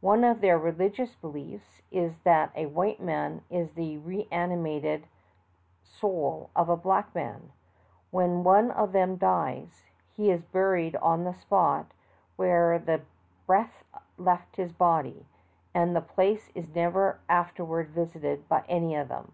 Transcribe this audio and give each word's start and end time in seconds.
One 0.00 0.24
of 0.24 0.40
their 0.40 0.56
religious 0.58 1.14
beliefs 1.14 1.82
is 1.90 2.20
that 2.24 2.50
a 2.56 2.64
white 2.64 3.02
man 3.02 3.42
is 3.50 3.72
the 3.74 3.98
reanimated 3.98 5.06
soul 5.82 6.48
of 6.56 6.70
a 6.70 6.74
black 6.78 7.14
man. 7.14 7.52
When 8.10 8.44
one 8.44 8.70
of 8.70 8.92
them 8.92 9.16
dies, 9.16 9.84
he 10.16 10.30
is 10.30 10.46
buried 10.46 10.96
on 10.96 11.24
the 11.24 11.34
spot 11.34 11.92
where 12.36 12.78
the 12.78 13.02
breath 13.46 13.84
left 14.16 14.56
his 14.56 14.72
body, 14.72 15.26
and 15.74 15.94
the 15.94 16.00
place 16.00 16.48
is 16.54 16.74
never 16.74 17.18
after 17.28 17.62
ward 17.62 17.90
visited 17.90 18.48
by 18.48 18.64
any 18.70 18.94
of 18.94 19.08
them. 19.08 19.32